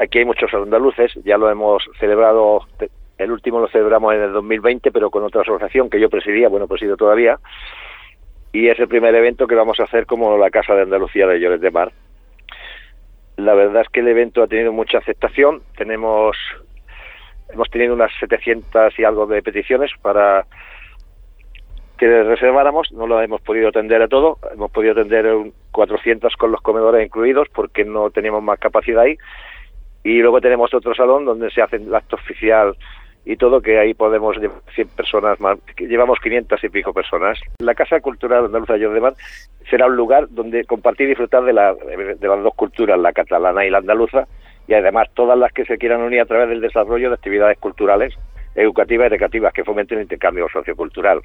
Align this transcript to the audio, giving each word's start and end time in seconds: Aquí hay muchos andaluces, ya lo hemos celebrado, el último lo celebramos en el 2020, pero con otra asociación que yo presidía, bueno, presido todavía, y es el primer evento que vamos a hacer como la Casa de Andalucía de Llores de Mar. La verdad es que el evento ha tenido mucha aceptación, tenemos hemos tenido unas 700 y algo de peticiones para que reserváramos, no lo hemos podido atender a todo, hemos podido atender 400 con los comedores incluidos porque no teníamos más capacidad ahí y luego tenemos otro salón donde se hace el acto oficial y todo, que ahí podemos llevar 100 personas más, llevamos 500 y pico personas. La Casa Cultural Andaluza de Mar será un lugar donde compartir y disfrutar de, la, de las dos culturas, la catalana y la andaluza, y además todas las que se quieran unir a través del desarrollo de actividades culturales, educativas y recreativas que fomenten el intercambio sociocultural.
Aquí 0.00 0.18
hay 0.18 0.24
muchos 0.24 0.52
andaluces, 0.54 1.12
ya 1.24 1.36
lo 1.36 1.50
hemos 1.50 1.86
celebrado, 1.98 2.66
el 3.18 3.30
último 3.30 3.60
lo 3.60 3.68
celebramos 3.68 4.14
en 4.14 4.22
el 4.22 4.32
2020, 4.32 4.90
pero 4.92 5.10
con 5.10 5.22
otra 5.24 5.42
asociación 5.42 5.90
que 5.90 6.00
yo 6.00 6.08
presidía, 6.08 6.48
bueno, 6.48 6.66
presido 6.66 6.96
todavía, 6.96 7.38
y 8.50 8.68
es 8.68 8.78
el 8.80 8.88
primer 8.88 9.14
evento 9.14 9.46
que 9.46 9.54
vamos 9.54 9.78
a 9.78 9.84
hacer 9.84 10.06
como 10.06 10.38
la 10.38 10.48
Casa 10.48 10.74
de 10.74 10.82
Andalucía 10.82 11.26
de 11.26 11.38
Llores 11.38 11.60
de 11.60 11.70
Mar. 11.70 11.92
La 13.36 13.52
verdad 13.52 13.82
es 13.82 13.90
que 13.90 14.00
el 14.00 14.08
evento 14.08 14.42
ha 14.42 14.46
tenido 14.46 14.72
mucha 14.72 14.96
aceptación, 14.96 15.60
tenemos 15.76 16.34
hemos 17.52 17.68
tenido 17.68 17.92
unas 17.92 18.10
700 18.20 18.98
y 18.98 19.04
algo 19.04 19.26
de 19.26 19.42
peticiones 19.42 19.90
para 20.00 20.46
que 21.98 22.22
reserváramos, 22.22 22.90
no 22.92 23.06
lo 23.06 23.20
hemos 23.20 23.42
podido 23.42 23.68
atender 23.68 24.00
a 24.00 24.08
todo, 24.08 24.38
hemos 24.50 24.70
podido 24.70 24.92
atender 24.92 25.26
400 25.72 26.34
con 26.36 26.52
los 26.52 26.62
comedores 26.62 27.04
incluidos 27.04 27.48
porque 27.50 27.84
no 27.84 28.10
teníamos 28.10 28.42
más 28.42 28.58
capacidad 28.58 29.02
ahí 29.02 29.18
y 30.02 30.20
luego 30.20 30.40
tenemos 30.40 30.72
otro 30.72 30.94
salón 30.94 31.24
donde 31.24 31.50
se 31.50 31.62
hace 31.62 31.76
el 31.76 31.94
acto 31.94 32.16
oficial 32.16 32.74
y 33.24 33.36
todo, 33.36 33.60
que 33.60 33.78
ahí 33.78 33.92
podemos 33.94 34.36
llevar 34.38 34.62
100 34.74 34.88
personas 34.88 35.38
más, 35.40 35.58
llevamos 35.78 36.18
500 36.20 36.64
y 36.64 36.68
pico 36.70 36.92
personas. 36.92 37.38
La 37.58 37.74
Casa 37.74 38.00
Cultural 38.00 38.46
Andaluza 38.46 38.74
de 38.74 39.00
Mar 39.00 39.14
será 39.68 39.86
un 39.86 39.96
lugar 39.96 40.26
donde 40.30 40.64
compartir 40.64 41.06
y 41.06 41.10
disfrutar 41.10 41.44
de, 41.44 41.52
la, 41.52 41.74
de 41.74 42.28
las 42.28 42.42
dos 42.42 42.54
culturas, 42.54 42.98
la 42.98 43.12
catalana 43.12 43.64
y 43.66 43.70
la 43.70 43.78
andaluza, 43.78 44.26
y 44.66 44.74
además 44.74 45.08
todas 45.14 45.38
las 45.38 45.52
que 45.52 45.64
se 45.66 45.76
quieran 45.78 46.00
unir 46.00 46.20
a 46.20 46.26
través 46.26 46.48
del 46.48 46.60
desarrollo 46.60 47.08
de 47.08 47.14
actividades 47.14 47.58
culturales, 47.58 48.14
educativas 48.54 49.06
y 49.06 49.10
recreativas 49.10 49.52
que 49.52 49.64
fomenten 49.64 49.98
el 49.98 50.04
intercambio 50.04 50.48
sociocultural. 50.52 51.20